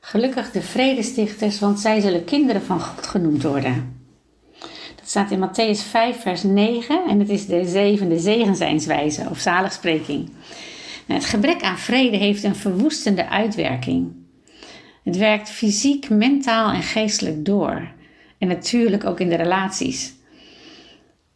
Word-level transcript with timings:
Gelukkig 0.00 0.50
de 0.50 0.62
vredestichters, 0.62 1.60
want 1.60 1.80
zij 1.80 2.00
zullen 2.00 2.24
kinderen 2.24 2.62
van 2.62 2.80
God 2.80 3.06
genoemd 3.06 3.42
worden. 3.42 3.98
Dat 4.96 5.08
staat 5.08 5.30
in 5.30 5.48
Matthäus 5.48 5.88
5, 5.88 6.20
vers 6.20 6.42
9 6.42 7.04
en 7.08 7.18
het 7.18 7.28
is 7.28 7.46
de 7.46 7.68
zevende 7.68 8.18
zegenzijnswijze 8.18 9.26
of 9.30 9.38
zaligspreking. 9.38 10.30
Nou, 11.06 11.20
het 11.20 11.30
gebrek 11.30 11.62
aan 11.62 11.78
vrede 11.78 12.16
heeft 12.16 12.42
een 12.42 12.56
verwoestende 12.56 13.28
uitwerking. 13.28 14.12
Het 15.02 15.16
werkt 15.16 15.50
fysiek, 15.50 16.08
mentaal 16.10 16.72
en 16.72 16.82
geestelijk 16.82 17.44
door. 17.44 17.88
En 18.38 18.48
natuurlijk 18.48 19.04
ook 19.04 19.20
in 19.20 19.28
de 19.28 19.36
relaties. 19.36 20.14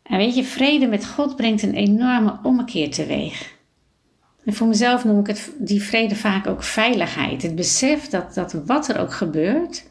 En 0.03 0.17
weet 0.17 0.37
je, 0.37 0.45
vrede 0.45 0.87
met 0.87 1.07
God 1.07 1.37
brengt 1.37 1.63
een 1.63 1.75
enorme 1.75 2.39
ommekeer 2.43 2.91
teweeg. 2.91 3.54
En 4.45 4.55
voor 4.55 4.67
mezelf 4.67 5.05
noem 5.05 5.21
ik 5.21 5.27
het, 5.27 5.53
die 5.59 5.83
vrede 5.83 6.17
vaak 6.17 6.47
ook 6.47 6.63
veiligheid. 6.63 7.43
Het 7.43 7.55
besef 7.55 8.09
dat, 8.09 8.35
dat 8.35 8.53
wat 8.53 8.89
er 8.89 9.01
ook 9.01 9.13
gebeurt, 9.13 9.85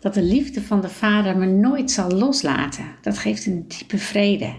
dat 0.00 0.14
de 0.14 0.22
liefde 0.22 0.62
van 0.62 0.80
de 0.80 0.88
Vader 0.88 1.36
me 1.36 1.46
nooit 1.46 1.90
zal 1.90 2.10
loslaten. 2.10 2.84
Dat 3.00 3.18
geeft 3.18 3.46
een 3.46 3.64
diepe 3.68 3.98
vrede. 3.98 4.54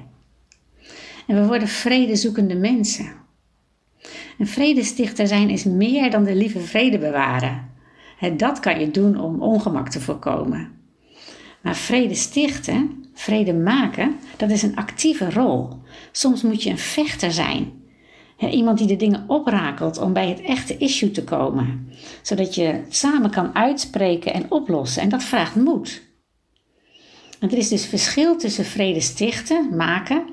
En 1.28 1.42
we 1.42 1.48
worden 1.48 1.68
vredezoekende 1.68 2.56
mensen. 2.56 3.12
Een 4.38 4.48
vredestichter 4.48 5.28
zijn 5.28 5.50
is 5.50 5.64
meer 5.64 6.12
dan 6.12 6.24
de 6.24 6.36
lieve 6.36 6.60
vrede 6.60 6.98
bewaren. 6.98 7.66
Dat 8.38 8.60
kan 8.60 8.80
je 8.80 8.92
doen 8.92 9.20
om 9.20 9.42
ongemak 9.42 9.90
te 9.90 10.02
voorkomen. 10.02 10.72
Maar 11.62 11.76
vrede 11.76 12.16
stichten, 12.16 13.06
vrede 13.14 13.54
maken, 13.54 14.16
dat 14.38 14.52
is 14.52 14.62
een 14.62 14.76
actieve 14.76 15.32
rol. 15.32 15.70
Soms 16.12 16.42
moet 16.42 16.64
je 16.64 16.70
een 16.70 16.78
vechter 16.78 17.32
zijn. 17.32 17.72
Iemand 18.40 18.78
die 18.78 18.88
de 18.88 18.96
dingen 18.96 19.24
oprakelt 19.28 19.98
om 19.98 20.14
bij 20.14 20.30
het 20.30 20.42
echte 20.42 20.78
issue 20.78 21.12
te 21.12 21.24
komen. 21.24 21.90
Zodat 22.22 22.56
je 22.56 22.82
samen 22.90 23.32
kan 23.32 23.56
uitspreken 23.56 24.34
en 24.34 24.52
oplossen. 24.52 25.02
En 25.02 25.10
dat 25.10 25.24
vraagt 25.24 25.56
moed. 25.56 26.02
Er 27.40 27.58
is 27.58 27.68
dus 27.68 27.86
verschil 27.86 28.38
tussen 28.38 28.66
vrede 28.66 29.02
stichten, 29.02 29.76
maken 29.76 30.26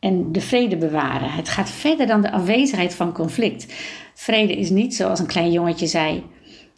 en 0.00 0.32
de 0.32 0.40
vrede 0.40 0.76
bewaren. 0.76 1.30
Het 1.30 1.48
gaat 1.48 1.70
verder 1.70 2.06
dan 2.06 2.20
de 2.20 2.30
afwezigheid 2.30 2.94
van 2.94 3.12
conflict. 3.12 3.74
Vrede 4.14 4.56
is 4.56 4.70
niet 4.70 4.94
zoals 4.94 5.18
een 5.18 5.26
klein 5.26 5.52
jongetje 5.52 5.86
zei, 5.86 6.24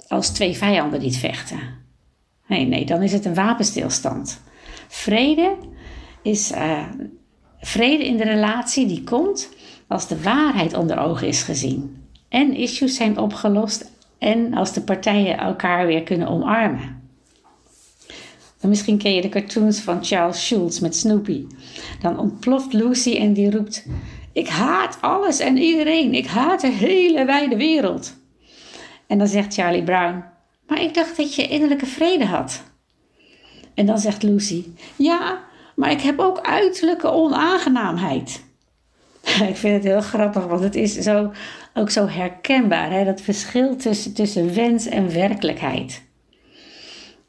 als 0.09 0.29
twee 0.29 0.57
vijanden 0.57 1.01
niet 1.01 1.17
vechten. 1.17 1.59
Nee, 2.47 2.67
nee, 2.67 2.85
dan 2.85 3.03
is 3.03 3.13
het 3.13 3.25
een 3.25 3.35
wapenstilstand. 3.35 4.41
Vrede 4.89 5.57
is 6.23 6.53
uh, 6.53 6.83
vrede 7.61 8.07
in 8.07 8.17
de 8.17 8.25
relatie 8.25 8.87
die 8.87 9.05
komt 9.05 9.49
als 9.89 10.09
de 10.09 10.23
waarheid 10.23 10.75
onder 10.75 10.99
ogen 10.99 11.27
is 11.27 11.43
gezien. 11.43 12.05
En 12.29 12.55
issues 12.55 12.97
zijn 12.97 13.19
opgelost 13.19 13.91
en 14.19 14.55
als 14.55 14.73
de 14.73 14.81
partijen 14.81 15.39
elkaar 15.39 15.87
weer 15.87 16.03
kunnen 16.03 16.29
omarmen. 16.29 17.05
En 18.61 18.69
misschien 18.69 18.99
ken 18.99 19.15
je 19.15 19.21
de 19.21 19.29
cartoons 19.29 19.81
van 19.81 20.05
Charles 20.05 20.47
Schulz 20.47 20.79
met 20.79 20.97
Snoopy. 20.97 21.47
Dan 22.01 22.19
ontploft 22.19 22.73
Lucy 22.73 23.17
en 23.17 23.33
die 23.33 23.51
roept: 23.51 23.87
Ik 24.33 24.49
haat 24.49 24.99
alles 25.01 25.39
en 25.39 25.57
iedereen. 25.57 26.15
Ik 26.15 26.27
haat 26.27 26.61
de 26.61 26.71
hele 26.71 27.25
wijde 27.25 27.57
wereld. 27.57 28.15
En 29.07 29.19
dan 29.19 29.27
zegt 29.27 29.55
Charlie 29.55 29.83
Brown: 29.83 30.25
Maar 30.67 30.83
ik 30.83 30.95
dacht 30.95 31.17
dat 31.17 31.35
je 31.35 31.49
innerlijke 31.49 31.87
vrede 31.87 32.25
had. 32.25 32.63
En 33.75 33.87
dan 33.87 33.99
zegt 33.99 34.23
Lucy: 34.23 34.65
Ja, 34.97 35.45
maar 35.75 35.91
ik 35.91 36.01
heb 36.01 36.19
ook 36.19 36.41
uiterlijke 36.41 37.11
onaangenaamheid. 37.11 38.45
ik 39.51 39.57
vind 39.57 39.75
het 39.75 39.85
heel 39.85 40.01
grappig, 40.01 40.47
want 40.47 40.63
het 40.63 40.75
is 40.75 40.95
zo, 40.95 41.33
ook 41.75 41.91
zo 41.91 42.09
herkenbaar, 42.09 42.91
hè? 42.91 43.05
dat 43.05 43.21
verschil 43.21 43.77
tussen, 44.15 44.55
wens 44.55 44.87
en 44.87 45.13
werkelijkheid. 45.13 46.05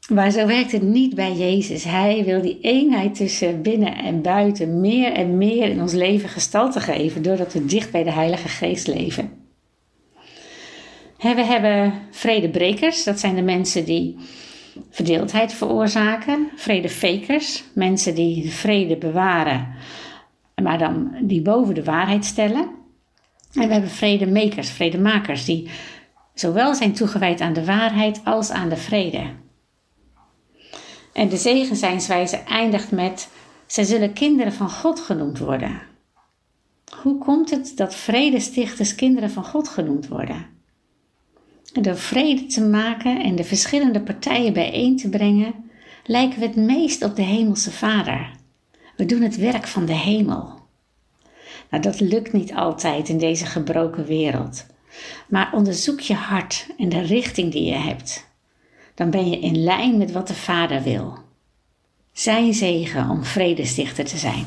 Maar 0.08 0.30
zo 0.30 0.46
werkt 0.46 0.72
het 0.72 0.82
niet 0.82 1.14
bij 1.14 1.32
Jezus. 1.32 1.84
Hij 1.84 2.24
wil 2.24 2.42
die 2.42 2.58
eenheid 2.60 3.14
tussen 3.14 3.62
binnen 3.62 3.96
en 3.96 4.22
buiten 4.22 4.80
meer 4.80 5.12
en 5.12 5.38
meer 5.38 5.68
in 5.68 5.80
ons 5.80 5.92
leven 5.92 6.28
gestalte 6.28 6.80
geven, 6.80 7.22
doordat 7.22 7.52
we 7.52 7.64
dicht 7.64 7.90
bij 7.90 8.02
de 8.02 8.12
Heilige 8.12 8.48
Geest 8.48 8.86
leven. 8.86 9.30
We 11.18 11.44
hebben 11.44 11.92
vredebrekers, 12.10 13.04
dat 13.04 13.20
zijn 13.20 13.34
de 13.34 13.42
mensen 13.42 13.84
die 13.84 14.16
verdeeldheid 14.90 15.52
veroorzaken. 15.52 16.48
Vredefakers, 16.56 17.64
mensen 17.72 18.14
die 18.14 18.52
vrede 18.52 18.96
bewaren 18.96 19.68
maar 20.62 20.78
dan 20.78 21.16
die 21.20 21.42
boven 21.42 21.74
de 21.74 21.84
waarheid 21.84 22.24
stellen. 22.24 22.68
En 23.52 23.66
we 23.66 23.72
hebben 23.72 23.90
vredemakers, 23.90 24.70
vredemakers, 24.70 25.44
die 25.44 25.70
zowel 26.34 26.74
zijn 26.74 26.92
toegewijd 26.92 27.40
aan 27.40 27.52
de 27.52 27.64
waarheid 27.64 28.20
als 28.24 28.50
aan 28.50 28.68
de 28.68 28.76
vrede. 28.76 29.22
En 31.12 31.28
de 31.28 31.36
zegenzijnswijze 31.36 32.36
eindigt 32.36 32.90
met: 32.90 33.28
zij 33.66 33.84
zullen 33.84 34.12
kinderen 34.12 34.52
van 34.52 34.70
God 34.70 35.00
genoemd 35.00 35.38
worden. 35.38 35.80
Hoe 37.02 37.18
komt 37.18 37.50
het 37.50 37.72
dat 37.76 37.94
vredestichters 37.94 38.94
kinderen 38.94 39.30
van 39.30 39.44
God 39.44 39.68
genoemd 39.68 40.08
worden? 40.08 40.56
door 41.72 41.96
vrede 41.96 42.46
te 42.46 42.64
maken 42.64 43.22
en 43.22 43.36
de 43.36 43.44
verschillende 43.44 44.00
partijen 44.00 44.52
bijeen 44.52 44.96
te 44.96 45.08
brengen, 45.08 45.54
lijken 46.04 46.40
we 46.40 46.46
het 46.46 46.56
meest 46.56 47.04
op 47.04 47.16
de 47.16 47.22
Hemelse 47.22 47.70
Vader. 47.70 48.30
We 48.98 49.06
doen 49.06 49.22
het 49.22 49.36
werk 49.36 49.66
van 49.66 49.86
de 49.86 49.94
hemel. 49.94 50.52
Nou, 51.70 51.82
dat 51.82 52.00
lukt 52.00 52.32
niet 52.32 52.54
altijd 52.54 53.08
in 53.08 53.18
deze 53.18 53.46
gebroken 53.46 54.04
wereld. 54.04 54.66
Maar 55.28 55.52
onderzoek 55.52 56.00
je 56.00 56.14
hart 56.14 56.66
en 56.78 56.88
de 56.88 57.00
richting 57.00 57.52
die 57.52 57.64
je 57.64 57.74
hebt. 57.74 58.26
Dan 58.94 59.10
ben 59.10 59.30
je 59.30 59.38
in 59.38 59.62
lijn 59.62 59.98
met 59.98 60.12
wat 60.12 60.28
de 60.28 60.34
Vader 60.34 60.82
wil. 60.82 61.18
Zijn 62.12 62.54
zegen 62.54 63.10
om 63.10 63.24
vredestichter 63.24 64.04
te 64.04 64.16
zijn. 64.16 64.46